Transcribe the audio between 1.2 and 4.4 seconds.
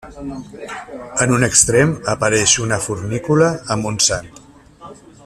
En un extrem apareix una fornícula amb un sant.